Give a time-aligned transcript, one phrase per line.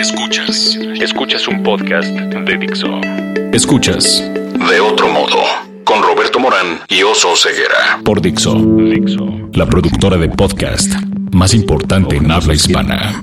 [0.00, 0.78] Escuchas.
[0.98, 2.88] Escuchas un podcast de Dixo.
[3.52, 4.22] Escuchas.
[4.70, 5.36] De otro modo.
[5.84, 8.00] Con Roberto Morán y Oso Ceguera.
[8.02, 8.54] Por Dixo.
[8.54, 9.28] Dixo.
[9.52, 10.90] La productora de podcast
[11.32, 13.22] más importante en habla hispana.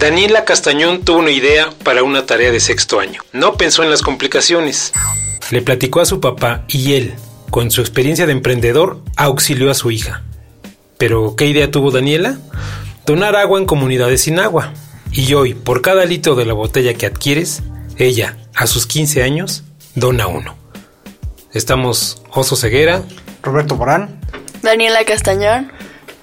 [0.00, 3.22] Daniela Castañón tuvo una idea para una tarea de sexto año.
[3.32, 4.92] No pensó en las complicaciones.
[5.52, 7.14] Le platicó a su papá y él,
[7.50, 10.24] con su experiencia de emprendedor, auxilió a su hija.
[10.96, 12.38] Pero, ¿qué idea tuvo Daniela?
[13.08, 14.74] Donar agua en comunidades sin agua.
[15.12, 17.62] Y hoy, por cada litro de la botella que adquieres,
[17.96, 20.58] ella, a sus 15 años, dona uno.
[21.54, 23.00] Estamos Oso Ceguera,
[23.42, 24.20] Roberto Morán,
[24.60, 25.72] Daniela Castañón.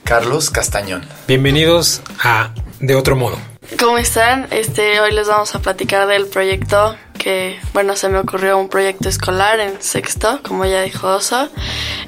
[0.03, 1.01] Carlos Castañón.
[1.27, 3.39] Bienvenidos a De Otro Modo.
[3.79, 4.47] ¿Cómo están?
[4.51, 9.09] Este, hoy les vamos a platicar del proyecto que, bueno, se me ocurrió un proyecto
[9.09, 11.49] escolar en sexto, como ya dijo Oso.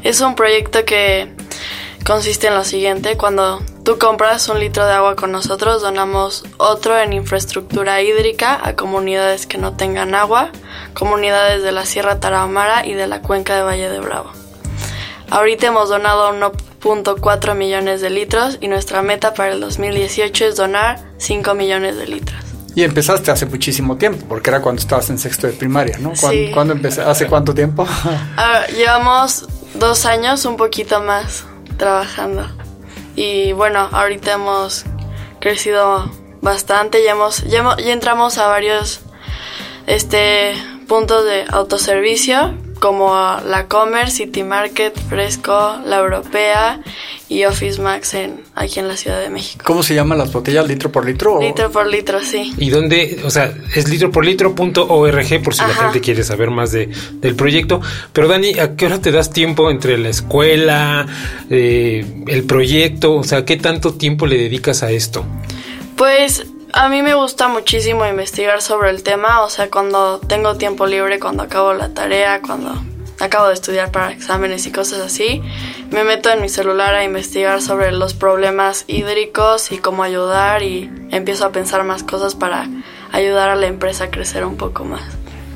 [0.03, 1.33] Es un proyecto que
[2.05, 6.99] consiste en lo siguiente, cuando tú compras un litro de agua con nosotros, donamos otro
[6.99, 10.49] en infraestructura hídrica a comunidades que no tengan agua,
[10.93, 14.29] comunidades de la Sierra Tarahumara y de la cuenca de Valle de Bravo.
[15.29, 20.99] Ahorita hemos donado 1.4 millones de litros y nuestra meta para el 2018 es donar
[21.17, 22.41] 5 millones de litros.
[22.75, 26.11] Y empezaste hace muchísimo tiempo, porque era cuando estabas en sexto de primaria, ¿no?
[26.19, 26.51] ¿Cuándo, Sí.
[26.53, 27.03] ¿cuándo empecé?
[27.03, 27.87] ¿Hace cuánto tiempo?
[28.35, 29.45] Ah, llevamos
[29.75, 31.45] dos años, un poquito más,
[31.77, 32.66] trabajando.
[33.17, 34.85] Y bueno, ahorita hemos
[35.39, 36.07] crecido
[36.41, 39.01] bastante, ya, hemos, ya, ya entramos a varios
[39.87, 40.53] este,
[40.87, 43.13] puntos de autoservicio, como
[43.45, 46.79] la Comer, City Market, Fresco, La Europea
[47.29, 49.63] y Office Max en, aquí en la Ciudad de México.
[49.67, 50.67] ¿Cómo se llaman las botellas?
[50.67, 51.35] ¿Litro por litro?
[51.35, 52.53] o- Litro por litro, sí.
[52.57, 53.19] ¿Y dónde?
[53.25, 57.35] O sea, es litro por litro.org por si la gente quiere saber más de, del
[57.35, 57.81] proyecto.
[58.13, 61.05] Pero Dani, ¿a qué hora te das tiempo entre la escuela,
[61.49, 63.15] eh, el proyecto?
[63.15, 65.25] O sea, ¿qué tanto tiempo le dedicas a esto?
[65.95, 66.45] Pues
[66.77, 71.19] a mí me gusta muchísimo investigar sobre el tema, o sea, cuando tengo tiempo libre,
[71.19, 72.71] cuando acabo la tarea, cuando
[73.19, 75.41] acabo de estudiar para exámenes y cosas así,
[75.89, 80.91] me meto en mi celular a investigar sobre los problemas hídricos y cómo ayudar y
[81.09, 82.69] empiezo a pensar más cosas para
[83.11, 85.01] ayudar a la empresa a crecer un poco más.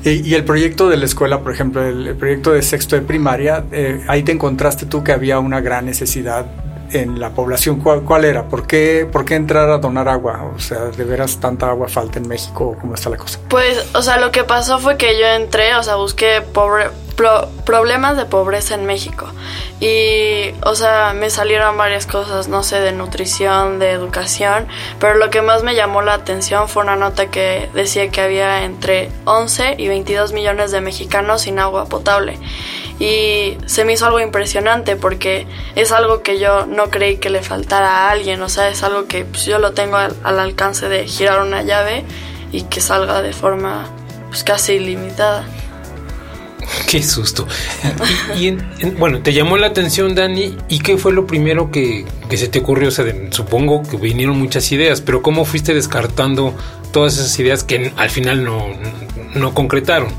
[0.04, 3.64] Y, el proyecto de la escuela, por ejemplo, el, el proyecto de sexto de primaria,
[3.70, 6.46] eh, ahí te encontraste tú que había una gran necesidad
[6.92, 7.80] en la población.
[7.80, 8.44] ¿Cuál, cuál era?
[8.48, 10.50] ¿Por qué, ¿Por qué entrar a donar agua?
[10.54, 12.76] O sea, ¿de veras tanta agua falta en México?
[12.80, 13.38] ¿Cómo está la cosa?
[13.48, 16.86] Pues, o sea, lo que pasó fue que yo entré, o sea, busqué pobre,
[17.16, 19.26] pro- problemas de pobreza en México.
[19.80, 24.68] Y, o sea, me salieron varias cosas, no sé, de nutrición, de educación.
[25.00, 28.64] Pero lo que más me llamó la atención fue una nota que decía que había
[28.64, 32.38] entre 11 y 22 millones de mexicanos sin agua potable.
[33.02, 37.42] Y se me hizo algo impresionante porque es algo que yo no creí que le
[37.42, 38.40] faltara a alguien.
[38.42, 41.62] O sea, es algo que pues, yo lo tengo al, al alcance de girar una
[41.62, 42.04] llave
[42.52, 43.88] y que salga de forma
[44.28, 45.44] pues, casi ilimitada.
[46.88, 47.48] Qué susto.
[48.36, 51.72] Y, y en- en- bueno, te llamó la atención, Dani, ¿y qué fue lo primero
[51.72, 52.90] que, se te ocurrió?
[52.92, 56.54] Supongo que vinieron muchas ideas, pero ¿cómo fuiste descartando
[56.92, 58.68] todas esas ideas que al final no,
[59.34, 60.10] no concretaron?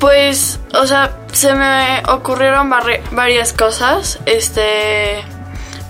[0.00, 2.70] Pues, o sea, se me ocurrieron
[3.10, 5.24] varias cosas, este,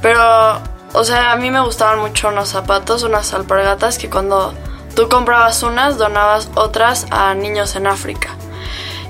[0.00, 0.62] pero,
[0.94, 4.54] o sea, a mí me gustaban mucho unos zapatos, unas alpargatas que cuando
[4.94, 8.30] tú comprabas unas, donabas otras a niños en África.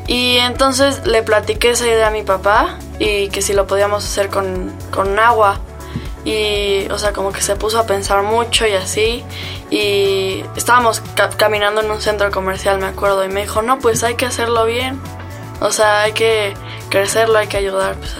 [0.08, 4.30] Y entonces le platiqué esa idea a mi papá y que si lo podíamos hacer
[4.30, 5.60] con, con agua.
[6.24, 9.24] Y, o sea, como que se puso a pensar mucho y así.
[9.70, 14.02] Y estábamos ca- caminando en un centro comercial, me acuerdo, y me dijo, no, pues
[14.04, 15.00] hay que hacerlo bien.
[15.60, 16.54] O sea, hay que
[16.90, 18.14] crecerlo, hay que ayudar pues,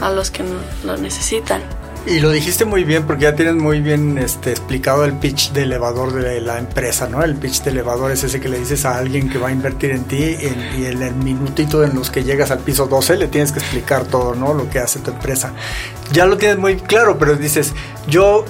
[0.00, 1.62] a, a los que no- lo necesitan.
[2.06, 5.62] Y lo dijiste muy bien porque ya tienes muy bien este, explicado el pitch de
[5.62, 7.22] elevador de la empresa, ¿no?
[7.22, 9.90] El pitch de elevador es ese que le dices a alguien que va a invertir
[9.90, 10.36] en ti
[10.76, 14.04] y en el minutito en los que llegas al piso 12 le tienes que explicar
[14.04, 14.52] todo, ¿no?
[14.52, 15.54] Lo que hace tu empresa.
[16.12, 17.72] Ya lo tienes muy claro, pero dices,
[18.06, 18.44] yo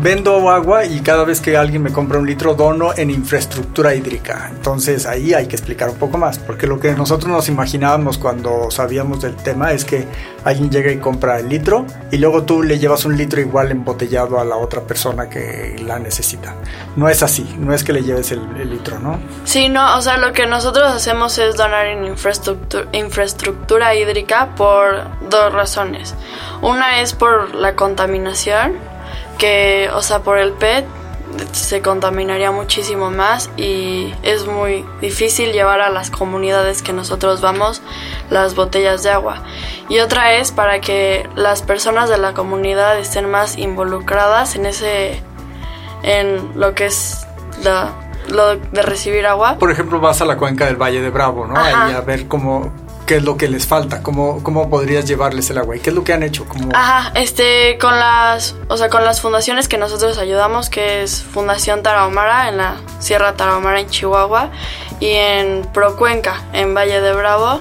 [0.00, 4.50] vendo agua y cada vez que alguien me compra un litro dono en infraestructura hídrica.
[4.54, 8.70] Entonces ahí hay que explicar un poco más, porque lo que nosotros nos imaginábamos cuando
[8.70, 10.06] sabíamos del tema es que
[10.44, 14.38] alguien llega y compra el litro y luego tú le llevas un litro igual embotellado
[14.38, 16.54] a la otra persona que la necesita.
[16.94, 19.18] No es así, no es que le lleves el, litro, ¿no?
[19.44, 22.04] Sí, no, o sea, lo que nosotros hacemos es donar en
[22.92, 26.14] infraestructura hídrica por dos razones.
[26.62, 28.74] Una es por la contaminación,
[29.36, 30.86] que, o sea, por el PET
[31.52, 37.82] se contaminaría muchísimo más y es muy difícil llevar a las comunidades que nosotros vamos
[38.30, 39.42] las botellas de agua.
[39.88, 45.22] Y otra es para que las personas de la comunidad estén más involucradas en ese
[46.02, 47.26] en lo que es
[47.62, 47.92] la,
[48.28, 49.56] lo de recibir agua.
[49.58, 51.56] Por ejemplo, vas a la cuenca del Valle de Bravo, ¿no?
[51.56, 52.72] Ahí a ver cómo
[53.06, 55.96] qué es lo que les falta, cómo, cómo podrías llevarles el agua y qué es
[55.96, 56.44] lo que han hecho.
[56.44, 56.70] Como...
[56.74, 61.82] Ajá, este, con las, o sea, con las fundaciones que nosotros ayudamos, que es Fundación
[61.82, 64.50] Tarahumara en la Sierra Tarahumara en Chihuahua
[64.98, 67.60] y en Procuenca en Valle de Bravo,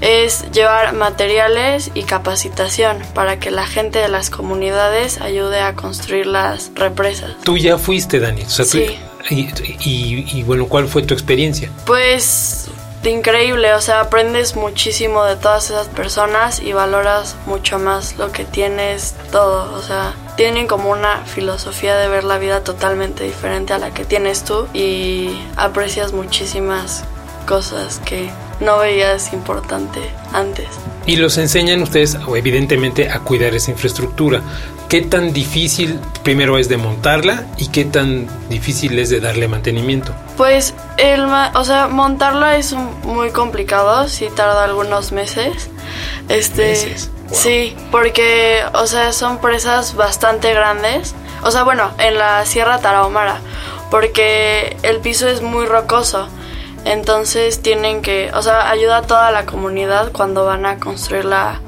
[0.00, 6.26] es llevar materiales y capacitación para que la gente de las comunidades ayude a construir
[6.26, 7.32] las represas.
[7.44, 8.44] Tú ya fuiste, Dani.
[8.46, 8.98] sí.
[9.28, 11.70] y, y bueno, ¿cuál fue tu experiencia?
[11.84, 12.70] Pues
[13.10, 18.44] increíble, o sea, aprendes muchísimo de todas esas personas y valoras mucho más lo que
[18.44, 23.78] tienes todo, o sea, tienen como una filosofía de ver la vida totalmente diferente a
[23.78, 27.04] la que tienes tú y aprecias muchísimas
[27.46, 28.30] cosas que
[28.60, 30.00] no veías importante
[30.32, 30.66] antes.
[31.06, 34.42] Y los enseñan ustedes, evidentemente, a cuidar esa infraestructura.
[34.88, 40.12] ¿Qué tan difícil primero es de montarla y qué tan difícil es de darle mantenimiento?
[40.36, 45.70] Pues, el, o sea, montarla es muy complicado, sí tarda algunos meses.
[46.28, 47.10] Este, ¿Meses?
[47.32, 51.14] Sí, porque, o sea, son presas bastante grandes.
[51.42, 53.38] O sea, bueno, en la Sierra Tarahumara,
[53.90, 56.28] porque el piso es muy rocoso.
[56.84, 61.60] Entonces tienen que, o sea, ayuda a toda la comunidad cuando van a construir la,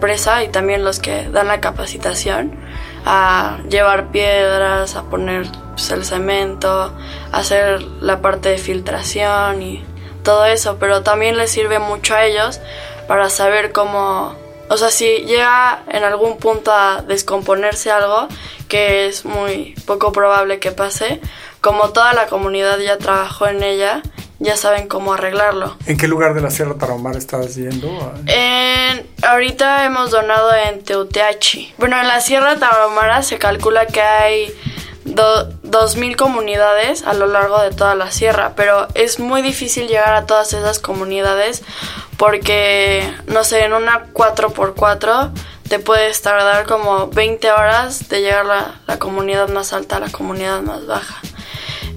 [0.00, 2.58] presa y también los que dan la capacitación
[3.06, 5.46] a llevar piedras, a poner
[5.78, 6.92] pues, el cemento,
[7.30, 9.84] hacer la parte de filtración y
[10.24, 12.60] todo eso, pero también les sirve mucho a ellos
[13.06, 14.34] para saber cómo,
[14.68, 18.26] o sea, si llega en algún punto a descomponerse algo,
[18.66, 21.20] que es muy poco probable que pase,
[21.60, 24.02] como toda la comunidad ya trabajó en ella,
[24.40, 25.76] ya saben cómo arreglarlo.
[25.86, 27.88] ¿En qué lugar de la Sierra Tarahumara estás yendo?
[28.26, 31.74] En, ahorita hemos donado en Teuteachi.
[31.78, 34.52] Bueno, en la Sierra Tarahumara se calcula que hay
[35.14, 40.14] do, 2.000 comunidades a lo largo de toda la sierra, pero es muy difícil llegar
[40.14, 41.62] a todas esas comunidades
[42.16, 45.30] porque, no sé, en una 4x4
[45.68, 50.10] te puedes tardar como 20 horas de llegar la, la comunidad más alta a la
[50.10, 51.20] comunidad más baja.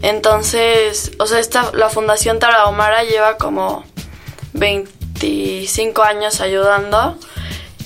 [0.01, 3.85] Entonces, o sea, esta, la Fundación Tarahumara lleva como
[4.53, 7.17] 25 años ayudando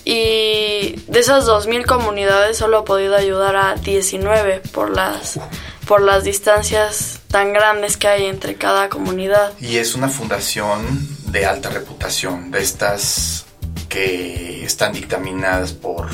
[0.05, 5.39] y de esas 2.000 comunidades solo he podido ayudar a 19 por las,
[5.87, 9.51] por las distancias tan grandes que hay entre cada comunidad.
[9.59, 10.85] Y es una fundación
[11.31, 13.45] de alta reputación, de estas
[13.89, 16.07] que están dictaminadas por,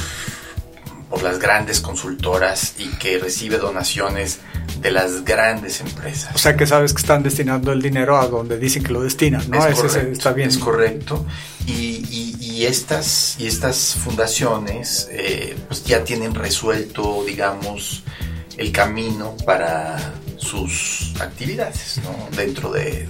[1.09, 4.39] por las grandes consultoras y que recibe donaciones
[4.81, 6.35] de las grandes empresas.
[6.35, 9.49] O sea que sabes que están destinando el dinero a donde dicen que lo destinan,
[9.49, 9.65] ¿no?
[9.65, 10.49] Es correcto, está bien.
[10.49, 11.25] Es correcto.
[11.67, 18.03] Y, y, estas, y estas fundaciones eh, pues ya tienen resuelto, digamos,
[18.57, 19.97] el camino para
[20.37, 22.35] sus actividades ¿no?
[22.35, 23.07] dentro de,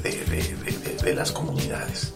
[1.04, 2.14] de las comunidades.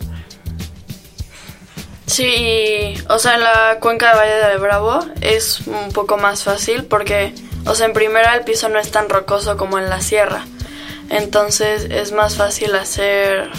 [2.06, 6.86] Sí, o sea, en la cuenca de Valle de Bravo es un poco más fácil
[6.86, 7.34] porque
[7.66, 10.46] o sea, en primera el piso no es tan rocoso como en la sierra.
[11.10, 13.50] Entonces es más fácil hacer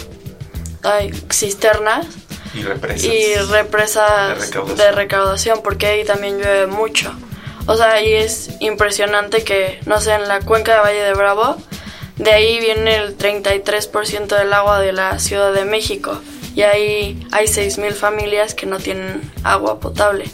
[1.31, 2.05] cisternas
[2.53, 5.61] y represas, y represas de, recaudación.
[5.63, 7.13] porque ahí también llueve mucho.
[7.65, 11.57] O sea, ahí es impresionante que, no sé, en la cuenca de Valle de Bravo,
[12.15, 16.19] de ahí viene el 33% del agua de la Ciudad de México.
[16.55, 20.25] Y ahí hay 6.000 familias que no tienen agua potable.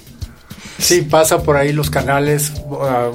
[0.78, 2.54] Sí, pasa por ahí los canales.
[2.66, 3.14] Uh,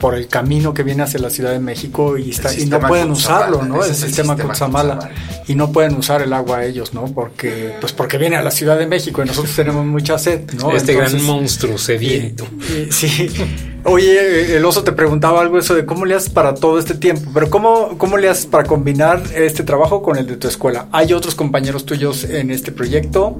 [0.00, 3.10] por el camino que viene hacia la Ciudad de México y, está, y no pueden
[3.10, 3.84] usarlo, ¿no?
[3.84, 5.10] El, sistema, Cutzamala.
[5.46, 7.04] Y no pueden usar el agua ellos, ¿no?
[7.04, 10.74] Porque, pues porque viene a la Ciudad de México y nosotros tenemos mucha sed, ¿no?
[10.74, 12.46] Este gran monstruo sediento.
[12.90, 13.30] sí.
[13.84, 17.30] Oye, el oso te preguntaba algo eso de cómo le haces para todo este tiempo,
[17.32, 20.86] pero ¿cómo, cómo le haces para combinar este trabajo con el de tu escuela?
[20.92, 23.38] ¿Hay otros compañeros tuyos en este proyecto?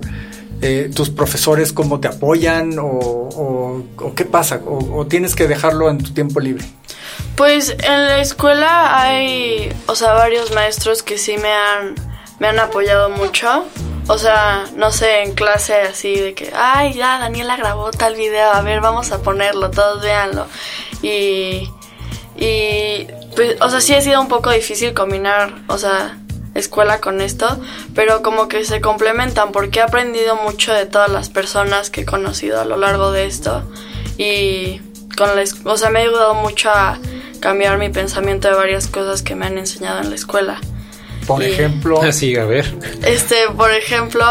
[0.63, 3.83] Eh, tus profesores cómo te apoyan o,
[4.15, 6.67] qué pasa o, tienes que dejarlo en tu tiempo libre
[7.35, 11.95] pues en la escuela hay o sea varios maestros que sí me han
[12.41, 13.65] me han apoyado mucho.
[14.09, 18.51] O sea no sé en clase así de que ay ya Daniela grabó tal video
[18.51, 20.47] a ver vamos a ponerlo todos véanlo
[21.01, 21.71] y
[22.37, 26.19] y pues o sea sí ha sido un poco difícil combinar o sea
[26.61, 27.61] escuela con esto,
[27.95, 32.05] pero como que se complementan porque he aprendido mucho de todas las personas que he
[32.05, 33.63] conocido a lo largo de esto
[34.17, 34.81] y
[35.17, 36.99] con la, o sea, me ha ayudado mucho a
[37.41, 40.61] cambiar mi pensamiento de varias cosas que me han enseñado en la escuela.
[41.27, 42.75] Por ejemplo, así a ver.
[43.03, 44.25] Este, por ejemplo,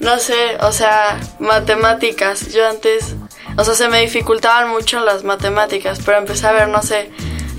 [0.00, 2.52] no sé, o sea, matemáticas.
[2.52, 3.14] Yo antes,
[3.56, 7.10] o sea, se me dificultaban mucho las matemáticas, pero empecé a ver, no sé,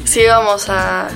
[0.06, 1.10] si íbamos a,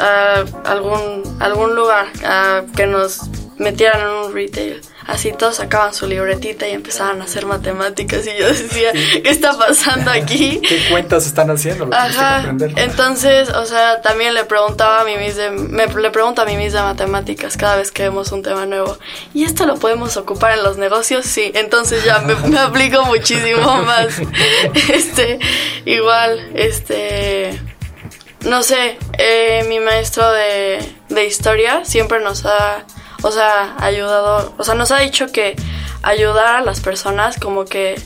[0.00, 3.20] a algún, algún lugar a que nos
[3.58, 4.80] metieran en un retail
[5.10, 8.92] así todos sacaban su libretita y empezaban a hacer matemáticas y yo decía,
[9.22, 10.60] ¿qué está pasando aquí?
[10.68, 11.88] ¿Qué cuentas están haciendo?
[11.92, 16.44] Ajá, entonces, o sea, también le preguntaba a mi mis de, me, le pregunto a
[16.44, 18.98] mi mis de matemáticas cada vez que vemos un tema nuevo,
[19.34, 21.26] ¿y esto lo podemos ocupar en los negocios?
[21.26, 24.20] Sí, entonces ya me, me aplico muchísimo más.
[24.92, 25.38] Este,
[25.84, 27.58] igual, este
[28.44, 32.84] no sé, eh, mi maestro de, de, historia siempre nos ha
[33.22, 35.56] o sea, ayudado, o sea, nos ha dicho que
[36.02, 38.00] ayudar a las personas como que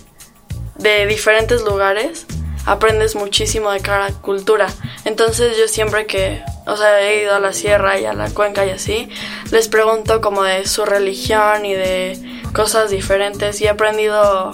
[0.77, 2.27] de diferentes lugares
[2.67, 4.67] aprendes muchísimo de cada cultura.
[5.05, 8.67] Entonces yo siempre que, o sea, he ido a la sierra y a la cuenca
[8.67, 9.09] y así,
[9.51, 12.19] les pregunto como de su religión y de
[12.53, 14.53] cosas diferentes y he aprendido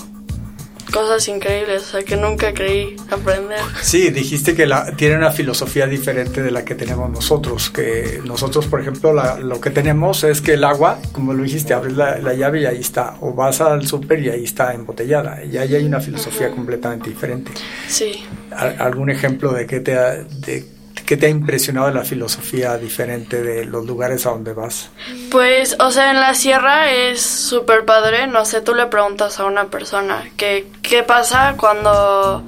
[0.91, 3.61] cosas increíbles, o sea, que nunca creí aprender.
[3.83, 8.67] Sí, dijiste que la, tiene una filosofía diferente de la que tenemos nosotros, que nosotros,
[8.67, 12.63] por ejemplo, lo que tenemos es que el agua, como lo dijiste, abres la, llave
[12.63, 16.01] y ahí está, o vas al súper y ahí está embotellada, y ahí hay una
[16.01, 17.53] filosofía completamente diferente.
[17.89, 18.25] Sí.
[18.51, 20.80] ¿Algún ejemplo de qué te de
[21.11, 24.91] ¿Qué te ha impresionado la filosofía diferente de los lugares a donde vas?
[25.33, 28.29] Pues, o sea, en la sierra es súper padre.
[28.29, 32.45] No sé, tú le preguntas a una persona que, qué pasa cuando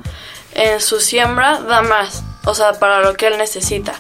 [0.55, 3.95] en su siembra da más, o sea, para lo que él necesita.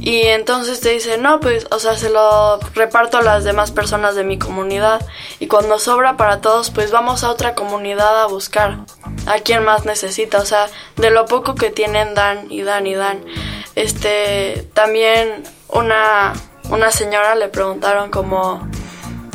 [0.00, 4.16] Y entonces te dice, no, pues, o sea, se lo reparto a las demás personas
[4.16, 5.06] de mi comunidad.
[5.38, 8.78] Y cuando sobra para todos, pues vamos a otra comunidad a buscar
[9.26, 10.40] a quien más necesita.
[10.40, 10.66] O sea,
[10.96, 13.24] de lo poco que tienen, dan y dan y dan.
[13.74, 16.32] Este, también una,
[16.70, 18.68] una señora le preguntaron como,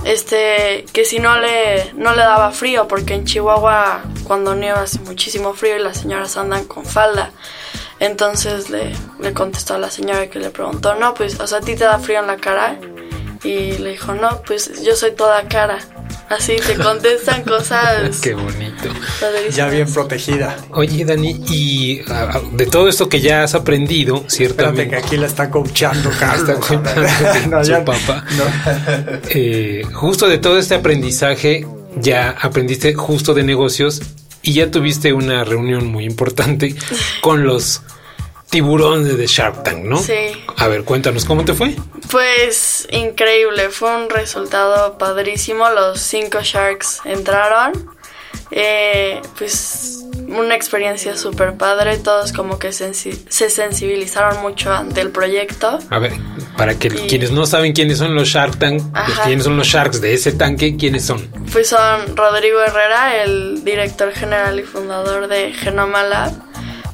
[0.05, 4.99] este, que si no le, no le daba frío, porque en Chihuahua cuando nieva hace
[4.99, 7.31] muchísimo frío y las señoras andan con falda.
[7.99, 11.61] Entonces le, le contestó a la señora que le preguntó, no, pues, o sea, a
[11.61, 12.77] ti te da frío en la cara.
[13.43, 15.79] Y le dijo, no, pues yo soy toda cara.
[16.29, 18.17] Así te contestan cosas.
[18.21, 18.89] Qué bonito.
[19.51, 20.57] Ya bien protegida.
[20.71, 22.01] Oye, Dani, y
[22.53, 24.83] de todo esto que ya has aprendido, ciertamente.
[24.83, 26.49] Espérate que aquí la está coachando, Carlos.
[26.49, 28.25] Está coachando su papá.
[29.29, 31.65] Eh, justo de todo este aprendizaje,
[31.95, 34.01] ya aprendiste justo de negocios
[34.41, 36.75] y ya tuviste una reunión muy importante
[37.21, 37.81] con los
[38.49, 39.97] tiburones de Shark Tank, ¿no?
[39.97, 40.13] Sí.
[40.57, 41.75] A ver, cuéntanos, ¿cómo te fue?
[42.09, 45.69] Pues increíble, fue un resultado padrísimo.
[45.69, 47.97] Los cinco Sharks entraron.
[48.51, 55.79] Eh, pues una experiencia súper padre, todos como que se sensibilizaron mucho ante el proyecto.
[55.89, 56.13] A ver,
[56.57, 60.01] para que quienes no saben quiénes son los Shark Tank, pues, quiénes son los Sharks
[60.01, 61.27] de ese tanque, ¿quiénes son?
[61.51, 66.33] Pues son Rodrigo Herrera, el director general y fundador de Genoma Lab,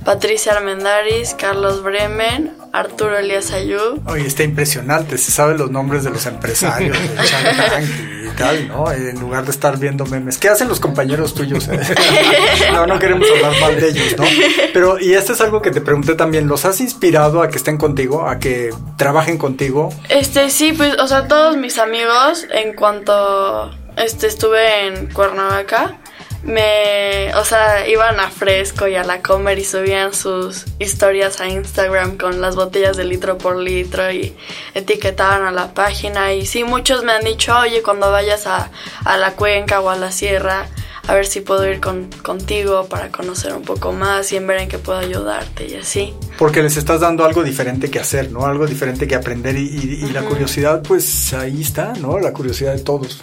[0.03, 4.01] Patricia Armendaris, Carlos Bremen, Arturo Elías Ayú.
[4.05, 8.91] Oye, está impresionante, se saben los nombres de los empresarios de y tal, ¿no?
[8.91, 10.37] En lugar de estar viendo memes.
[10.37, 11.69] ¿Qué hacen los compañeros tuyos?
[12.73, 14.25] no, no queremos hablar mal de ellos, ¿no?
[14.73, 17.77] Pero, y esto es algo que te pregunté también, ¿los has inspirado a que estén
[17.77, 19.93] contigo, a que trabajen contigo?
[20.09, 25.99] Este, sí, pues, o sea, todos mis amigos, en cuanto este, estuve en Cuernavaca,
[26.43, 31.47] me, o sea, iban a Fresco y a la Comer y subían sus historias a
[31.47, 34.35] Instagram con las botellas de litro por litro y
[34.73, 38.71] etiquetaban a la página y sí, muchos me han dicho, oye, cuando vayas a,
[39.05, 40.67] a la cuenca o a la sierra,
[41.07, 44.61] a ver si puedo ir con, contigo para conocer un poco más y en ver
[44.61, 46.13] en qué puedo ayudarte y así.
[46.37, 48.45] Porque les estás dando algo diferente que hacer, ¿no?
[48.45, 49.67] Algo diferente que aprender y,
[50.01, 52.19] y, la curiosidad, pues ahí está, ¿no?
[52.19, 53.21] La curiosidad de todos.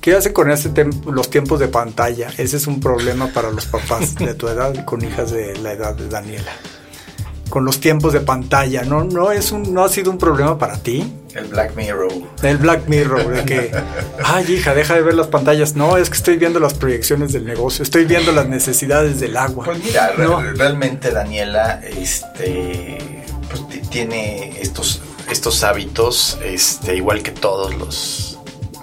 [0.00, 2.28] ¿Qué hace con este los tiempos de pantalla?
[2.38, 5.72] Ese es un problema para los papás de tu edad y con hijas de la
[5.72, 6.52] edad de Daniela.
[7.50, 10.78] Con los tiempos de pantalla, ¿no, no, es un, no ha sido un problema para
[10.78, 11.12] ti?
[11.34, 12.12] El Black Mirror.
[12.42, 13.72] El Black Mirror, de que,
[14.24, 15.74] ay hija, deja de ver las pantallas.
[15.74, 19.64] No, es que estoy viendo las proyecciones del negocio, estoy viendo las necesidades del agua.
[19.66, 20.12] Pues mira,
[20.54, 28.29] realmente Daniela este, pues, tiene estos, estos hábitos, este, igual que todos los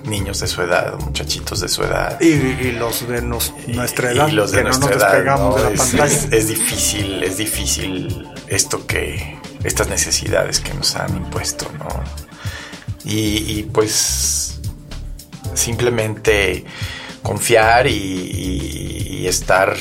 [0.08, 2.20] niños de su edad, muchachitos de su edad.
[2.22, 8.86] Y, los de nuestra edad, y los de nuestra edad, es, difícil, es difícil esto
[8.88, 11.88] que, estas necesidades que nos han impuesto, ¿no?
[13.04, 14.60] Y, pues
[15.54, 16.66] simplemente
[17.24, 19.76] confiar y, estar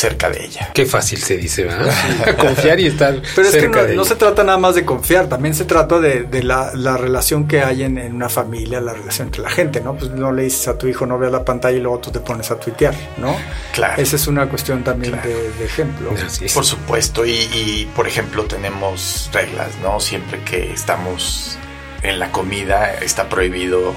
[0.00, 0.70] cerca de ella.
[0.72, 1.94] Qué fácil se dice, ¿verdad?
[2.38, 5.64] confiar y estar Pero es que no, se trata nada más de confiar, también se
[5.66, 9.96] trata de, la, relación que hay en, una familia, la relación entre la gente, ¿no?
[9.96, 12.20] Pues no le dices a tu hijo no vea la pantalla y luego tú te
[12.20, 13.36] pones a tuitear, ¿no?
[13.74, 14.00] Claro.
[14.00, 16.14] Esa es una cuestión también de, ejemplo.
[16.54, 20.00] Por supuesto, y, y por ejemplo tenemos reglas, ¿no?
[20.00, 21.58] Siempre que estamos
[22.02, 23.94] en la comida está prohibido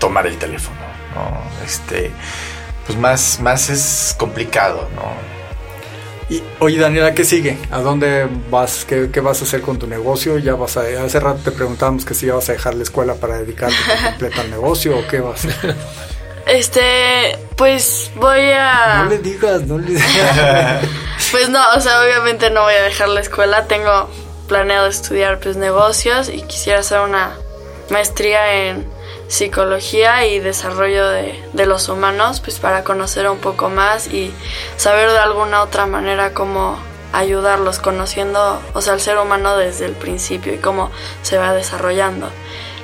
[0.00, 0.80] tomar el teléfono,
[1.14, 1.64] ¿no?
[1.64, 2.10] Este
[2.86, 5.36] pues más, más es complicado, ¿no?
[6.28, 7.56] Y, oye, Daniela, ¿qué sigue?
[7.70, 8.84] ¿A dónde vas?
[8.84, 10.38] ¿Qué, vas a hacer con tu negocio?
[10.38, 13.14] ¿Ya vas a, hace rato te preguntábamos que si ya vas a dejar la escuela
[13.14, 15.76] para dedicarte completo al negocio o qué vas a hacer.
[16.46, 19.02] Este, pues voy a...
[19.04, 20.84] No le digas, no le digas.
[21.30, 23.66] pues no, o sea, obviamente no voy a dejar la escuela.
[23.66, 24.08] Tengo
[24.48, 27.36] planeado estudiar pues negocios y quisiera hacer una
[27.90, 28.95] maestría en
[29.28, 34.32] psicología y desarrollo de, de, los humanos, pues para conocer un poco más y
[34.76, 36.78] saber de alguna otra manera cómo
[37.12, 40.90] ayudarlos, conociendo, o sea, el ser humano desde el principio y cómo
[41.22, 42.30] se va desarrollando.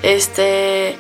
[0.03, 0.99] Este,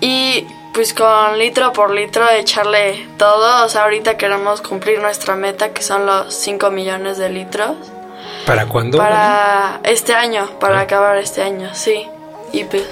[0.00, 5.70] y pues con litro por litro echarle todo, o sea, ahorita queremos cumplir nuestra meta
[5.70, 7.76] que son los 5 millones de litros.
[8.46, 8.98] ¿Para cuándo?
[8.98, 10.82] Para este año, para ah.
[10.82, 12.08] acabar este año, sí.
[12.52, 12.86] Y pues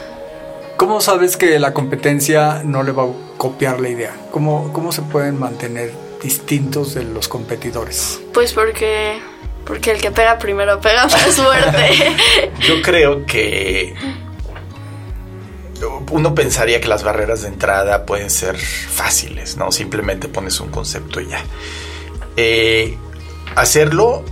[0.78, 4.16] ¿Cómo sabes que la competencia no le va a copiar la idea?
[4.30, 5.92] ¿Cómo, cómo se pueden mantener
[6.22, 8.20] distintos de los competidores?
[8.32, 9.18] Pues porque,
[9.66, 12.14] porque el que pega primero pega más fuerte.
[12.60, 13.92] Yo creo que
[16.12, 19.72] uno pensaría que las barreras de entrada pueden ser fáciles, ¿no?
[19.72, 21.42] Simplemente pones un concepto y ya.
[22.36, 22.96] Eh,
[23.56, 24.22] hacerlo,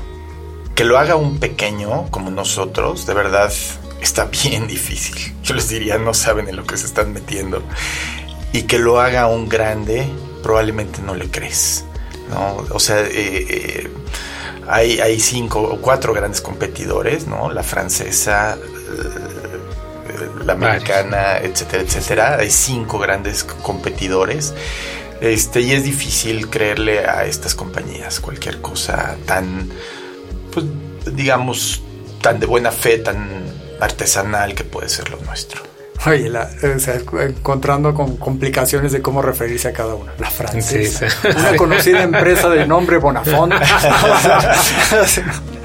[0.76, 3.53] que lo haga un pequeño como nosotros, de verdad
[4.00, 5.35] está bien difícil.
[5.43, 7.62] Yo les diría, no saben en lo que se están metiendo.
[8.53, 10.09] Y que lo haga un grande,
[10.43, 11.85] probablemente no le crees.
[12.31, 12.65] ¿no?
[12.71, 13.91] O sea, eh, eh,
[14.69, 17.53] hay, hay, cinco o cuatro grandes competidores, ¿no?
[17.53, 22.37] La francesa, eh, la americana, etcétera, etcétera.
[22.38, 24.55] Hay cinco grandes competidores.
[25.21, 29.71] Este, y es difícil creerle a estas compañías cualquier cosa tan,
[30.53, 30.67] pues,
[31.15, 31.83] digamos,
[32.21, 33.46] tan de buena fe, tan
[33.80, 35.62] artesanal que puede ser lo nuestro.
[36.05, 40.12] Oye, o sea, encontrando con complicaciones de cómo referirse a cada una.
[40.18, 41.07] La francesa.
[41.24, 43.55] Una conocida empresa de nombre Bonafont.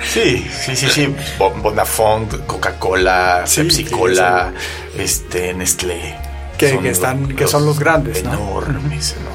[0.01, 1.15] sí, sí, sí, sí.
[1.37, 4.53] Bonafont, Coca-Cola, Pepsi-Cola,
[4.97, 6.15] este, Nestlé.
[6.57, 8.19] Que, están, que son los grandes.
[8.19, 9.30] Enormes, enormes.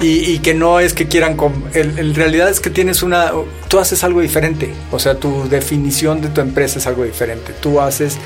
[0.00, 1.36] Y, que no es que quieran,
[1.74, 3.32] en realidad es que tienes una,
[3.66, 7.80] tú haces algo diferente, o sea, tu definición de tu empresa es algo diferente, tú
[7.80, 8.16] haces,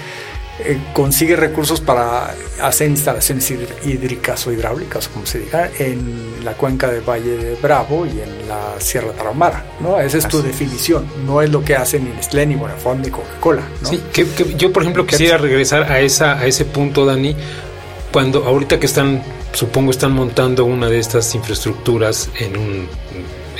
[0.60, 3.50] eh, consigues recursos para hacer instalaciones
[3.84, 8.48] hídricas o hidráulicas, como se diga, en la cuenca de Valle de Bravo y en
[8.48, 9.98] la Sierra Tarahumara, ¿no?
[9.98, 13.62] Esa es tu definición, no es lo que hacen ni Nestlé, ni Bonafont, ni Coca-Cola,
[13.80, 13.88] ¿no?
[13.88, 14.26] Sí, que,
[14.58, 17.34] yo por ejemplo quisiera regresar a, esa, a ese punto, Dani,
[18.12, 19.22] cuando ahorita que están
[19.52, 22.88] supongo están montando una de estas infraestructuras en un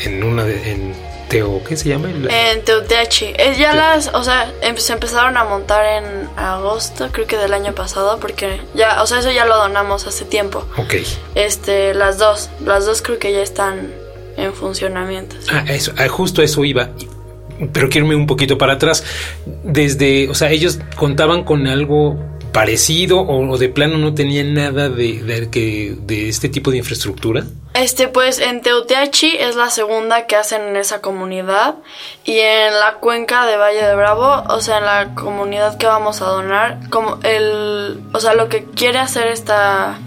[0.05, 0.95] en una de, en
[1.33, 2.11] Teo, ¿qué se llama?
[2.11, 3.33] En Teoteachi.
[3.59, 7.75] ya las, o sea, em, se empezaron a montar en agosto, creo que del año
[7.75, 10.67] pasado, porque ya, o sea, eso ya lo donamos hace tiempo.
[10.77, 10.97] Ok.
[11.35, 13.93] Este, las dos, las dos creo que ya están
[14.37, 15.37] en funcionamiento.
[15.51, 16.91] Ah, eso, ah, justo eso iba.
[17.73, 19.03] Pero quiero irme un poquito para atrás.
[19.65, 22.19] Desde, o sea, ellos contaban con algo
[22.53, 27.45] parecido o, de plano no tenía nada de, de, de, este tipo de infraestructura?
[27.75, 31.77] Este, pues en Teotiachi es la segunda que hacen en esa comunidad
[32.25, 36.21] y en la cuenca de Valle de Bravo, o sea, en la comunidad que vamos
[36.21, 39.99] a donar, como el, o sea, lo que quiere hacer esta,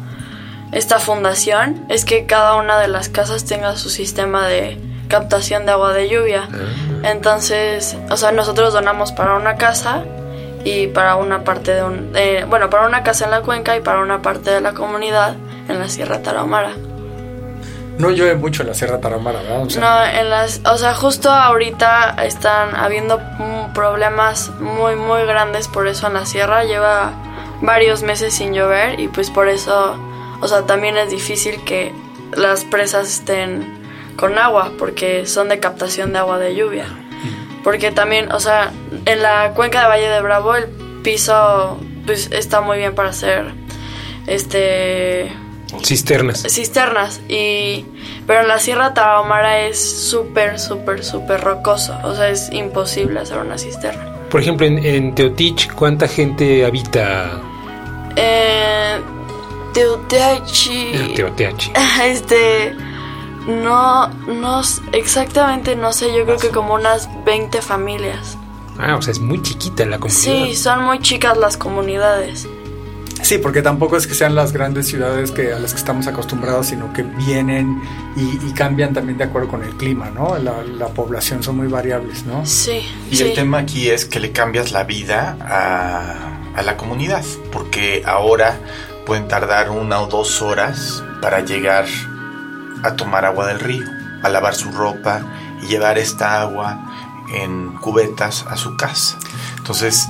[0.72, 4.78] esta fundación es que cada una de las casas tenga su sistema de
[5.08, 6.48] captación de agua de lluvia.
[6.52, 7.10] Ah.
[7.12, 10.04] Entonces, o sea, nosotros donamos para una casa
[10.66, 12.12] y para una parte de un,
[12.50, 15.36] bueno, para una casa en la cuenca y para una parte de la comunidad
[15.70, 16.72] en la Sierra Tarahumara.
[18.00, 19.64] No llueve mucho en la Sierra Tarahumara, ¿verdad?
[19.80, 23.22] no, en las, o sea, justo ahorita están habiendo
[23.74, 26.64] problemas muy, muy grandes por eso en la sierra.
[26.66, 27.14] Lleva
[27.62, 29.96] varios meses sin llover y pues por eso,
[30.42, 31.94] o sea, también es difícil que
[32.36, 33.86] las presas estén
[34.18, 36.88] con agua porque son de captación de agua de lluvia.
[37.66, 38.72] Porque también, o sea,
[39.06, 40.68] en la cuenca de Valle de Bravo el
[41.02, 43.46] piso pues está muy bien para hacer
[44.28, 45.32] este
[45.84, 46.46] cisternas.
[46.48, 47.84] Cisternas y
[48.28, 53.40] pero en la Sierra Tarahumara es súper súper súper rocoso, o sea, es imposible hacer
[53.40, 54.14] una cisterna.
[54.30, 57.32] Por ejemplo, en, Teotich, ¿cuánta gente habita?
[58.16, 59.02] En
[59.74, 61.14] Teotiachi.
[61.16, 61.72] Teotiachi.
[62.04, 62.76] Este
[63.48, 68.38] No, no, exactamente no sé, yo creo que como unas 20 familias.
[68.78, 70.22] Ah, o sea, es muy chiquita la comunidad.
[70.22, 72.48] Sí, son muy chicas las comunidades.
[73.22, 76.68] Sí, porque tampoco es que sean las grandes ciudades que, a las que estamos acostumbrados,
[76.68, 77.82] sino que vienen
[78.16, 80.38] y, cambian también de acuerdo con el clima, ¿no?
[80.38, 82.46] La, población son muy variables, ¿no?
[82.46, 82.88] Sí.
[83.10, 88.04] Y el tema aquí es que le cambias la vida a, a la comunidad, porque
[88.06, 88.60] ahora
[89.06, 91.86] pueden tardar una o dos horas para llegar
[92.86, 93.86] a tomar agua del río,
[94.24, 95.22] a lavar su ropa
[95.62, 96.80] y llevar esta agua
[97.34, 99.18] en cubetas a su casa.
[99.58, 100.08] Entonces,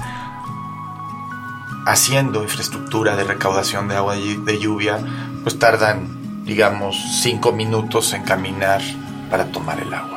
[1.85, 4.99] haciendo infraestructura de recaudación de agua de lluvia,
[5.43, 8.81] pues tardan, digamos, cinco minutos en caminar
[9.29, 10.15] para tomar el agua.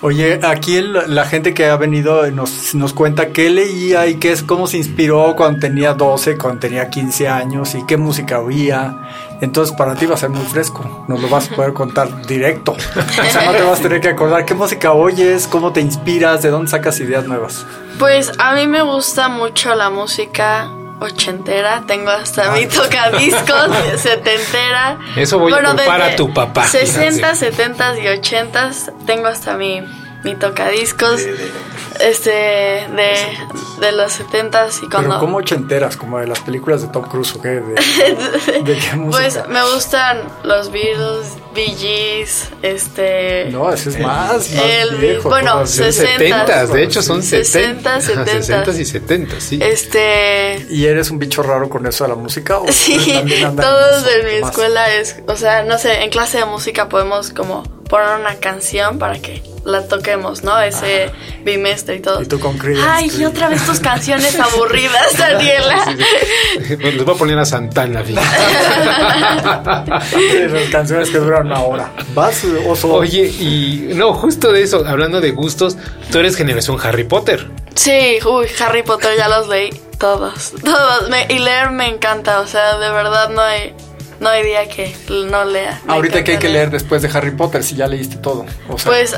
[0.00, 4.44] Oye, aquí la gente que ha venido nos, nos cuenta qué leía y qué es,
[4.44, 8.96] cómo se inspiró cuando tenía 12, cuando tenía 15 años y qué música oía.
[9.40, 12.72] Entonces para ti va a ser muy fresco, nos lo vas a poder contar directo.
[12.72, 16.42] O sea, no te vas a tener que acordar qué música oyes, cómo te inspiras,
[16.42, 17.64] de dónde sacas ideas nuevas.
[17.98, 20.70] Pues a mí me gusta mucho la música
[21.00, 24.98] ochentera, tengo hasta mi tocadiscos setentera.
[25.16, 26.64] Eso voy a culpar a tu papá.
[26.64, 28.70] 60, 70 y 80
[29.06, 29.82] tengo hasta mi,
[30.24, 31.20] mi tocadiscos
[32.00, 33.16] este de,
[33.80, 37.34] de los setentas y cuando Pero como ochenteras, como de las películas de Tom Cruise
[37.34, 37.74] o qué de,
[38.64, 39.44] qué música?
[39.44, 46.66] Pues me gustan los Beatles, Gees, este No, ese es más, el, viejo, Bueno, 60
[46.66, 49.58] de hecho son 60 60 y 70, sí.
[49.62, 52.98] Este ¿Y eres un bicho raro con eso de la música o Sí,
[53.60, 57.62] todos en mi escuela es, o sea, no sé, en clase de música podemos como
[57.88, 60.58] poner una canción para que la toquemos, ¿no?
[60.60, 61.10] Ese
[61.44, 62.22] bimestre y todo.
[62.22, 65.94] Y tú con Ay, y otra vez tus canciones aburridas, Daniela.
[66.80, 68.14] Pues les voy a poner a Santana, sí,
[70.48, 71.92] Las canciones que duran una hora.
[72.14, 72.92] ¿Vas, oso?
[72.92, 75.76] Oye, y no, justo de eso, hablando de gustos,
[76.12, 77.48] tú eres generación Harry Potter.
[77.74, 81.10] Sí, uy, Harry Potter ya los leí todos, todos.
[81.28, 83.74] y leer me encanta, o sea, de verdad no hay
[84.20, 85.80] no hay día que no lea.
[85.86, 86.70] Ahorita que hay que leer.
[86.70, 88.46] después de Harry Potter, si ya leíste todo.
[88.84, 89.16] Pues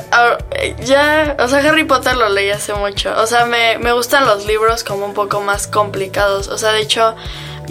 [0.84, 3.14] ya, o sea, Harry Potter lo leí hace mucho.
[3.18, 6.48] O sea, me, me gustan los libros como un poco más complicados.
[6.48, 7.16] O sea, de hecho,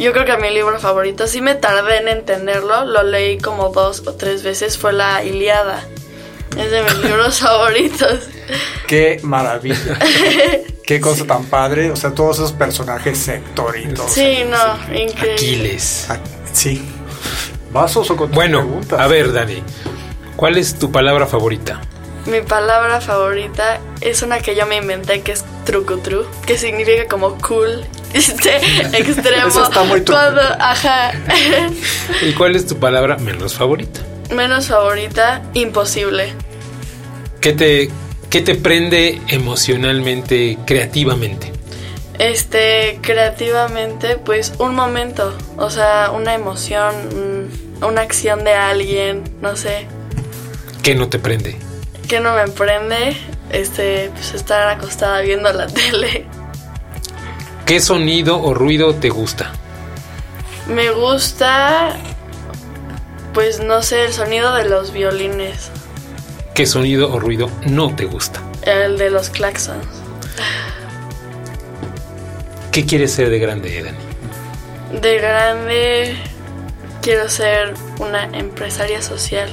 [0.04, 4.04] yo creo que mi libro favorito, sí me tardé en entenderlo, lo leí como dos
[4.08, 5.86] o tres veces, fue la Iliada.
[6.58, 8.22] Es de mis libros favoritos.
[8.88, 10.00] Qué maravilla.
[10.86, 11.92] Qué cosa tan padre.
[11.92, 14.12] O sea, todos esos personajes sectoritos.
[14.12, 15.34] Sí, no, increíble.
[15.34, 16.08] Aquiles.
[16.52, 16.82] Sí.
[17.72, 19.62] ¿Vasos o con Bueno, a ver, Dani,
[20.36, 21.80] ¿cuál es tu palabra favorita?
[22.26, 27.38] Mi palabra favorita es una que yo me inventé que es trucutru, que significa como
[27.38, 28.58] cool, este,
[28.98, 29.48] extremo.
[29.48, 30.04] Eso está muy
[30.60, 31.12] ajá.
[32.22, 34.02] ¿Y cuál es tu palabra menos favorita?
[34.34, 36.34] Menos favorita, imposible.
[37.41, 37.89] ¿Qué te,
[38.30, 41.52] qué te prende emocionalmente, creativamente?
[42.19, 46.93] Este, creativamente, pues un momento, o sea, una emoción,
[47.82, 49.88] una acción de alguien, no sé.
[50.84, 51.58] ¿Qué no te prende?
[52.10, 53.15] ¿Qué no me prende?
[53.52, 56.26] Este, pues estar acostada viendo la tele.
[57.69, 59.51] ¿Qué sonido o ruido te gusta?
[60.67, 61.95] Me gusta,
[63.32, 65.69] pues no sé, el sonido de los violines.
[66.55, 68.41] ¿Qué sonido o ruido no te gusta?
[68.63, 69.86] El de los claxons.
[72.71, 74.99] ¿Qué quieres ser de grande, Dani?
[74.99, 76.17] De grande
[77.03, 79.47] quiero ser una empresaria social.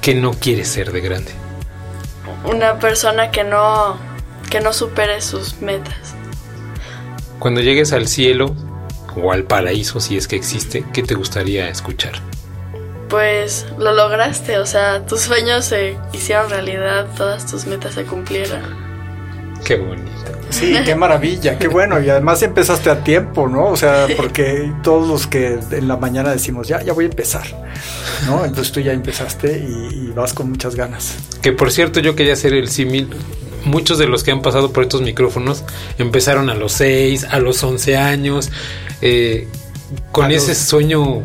[0.00, 1.32] ¿Qué no quieres ser de grande?
[2.44, 3.98] Una persona que no
[4.48, 6.14] que no supere sus metas.
[7.42, 8.54] Cuando llegues al cielo
[9.20, 12.12] o al paraíso, si es que existe, ¿qué te gustaría escuchar?
[13.08, 18.62] Pues lo lograste, o sea, tus sueños se hicieron realidad, todas tus metas se cumplieron.
[19.64, 20.12] Qué bonito.
[20.50, 22.00] Sí, qué maravilla, qué bueno.
[22.00, 23.70] Y además empezaste a tiempo, ¿no?
[23.70, 27.46] O sea, porque todos los que en la mañana decimos, ya, ya voy a empezar,
[28.24, 28.44] ¿no?
[28.44, 31.16] Entonces tú ya empezaste y, vas con muchas ganas.
[31.42, 33.08] Que por cierto, yo quería hacer el símil.
[33.64, 35.64] Muchos de los que han pasado por estos micrófonos
[35.98, 38.50] empezaron a los 6, a los 11 años,
[39.00, 39.48] eh,
[40.10, 41.22] con ese sueño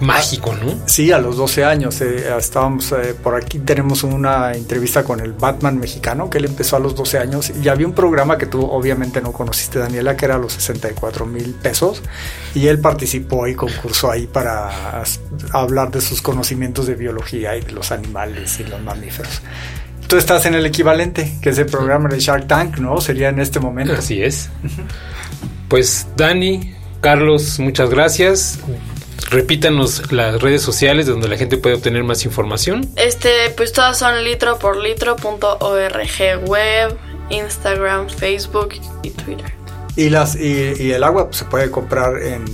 [0.00, 0.86] mágico, ¿no?
[0.86, 2.00] Sí, a los 12 años.
[2.00, 6.76] Eh, estábamos eh, por aquí, tenemos una entrevista con el Batman mexicano, que él empezó
[6.76, 10.24] a los 12 años y había un programa que tú obviamente no conociste, Daniela, que
[10.24, 12.02] era los 64 mil pesos
[12.54, 15.02] y él participó y concursó ahí para
[15.52, 19.42] hablar de sus conocimientos de biología y de los animales y los mamíferos.
[20.06, 23.00] Tú estás en el equivalente, que es el programa de Shark Tank, ¿no?
[23.00, 23.94] Sería en este momento.
[23.94, 24.50] Así es.
[25.68, 28.60] Pues Dani, Carlos, muchas gracias
[29.30, 32.88] Repítanos las redes sociales donde la gente puede obtener más información.
[32.96, 36.96] Este, pues todas son litro por litro.org web,
[37.30, 39.52] Instagram, Facebook y Twitter.
[39.96, 42.44] Y las y, el agua pues, se puede comprar en,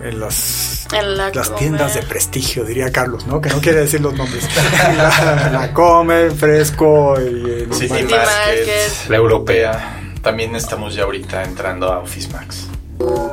[0.00, 3.40] en las las tiendas de prestigio, diría Carlos, ¿no?
[3.40, 4.48] Que no quiere decir los nombres.
[4.96, 10.00] la, Come, Fresco y el City Market, la Europea.
[10.22, 12.68] También estamos ya ahorita entrando a Office Max.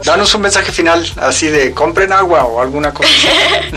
[0.04, 3.10] Danos un mensaje final, así de compren agua o alguna cosa.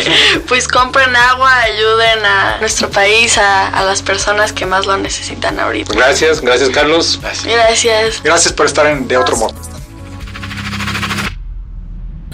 [0.49, 5.93] pues compren agua, ayuden a nuestro país, a, las personas que más lo necesitan ahorita.
[5.95, 7.21] Gracias, gracias Carlos.
[7.21, 8.23] Gracias.
[8.23, 9.74] Gracias, por estar en De Otro Modo.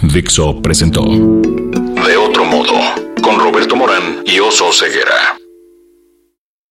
[0.02, 2.74] Dixo presentó De Otro Modo
[3.22, 5.39] con Roberto Morán y Oso Ceguera.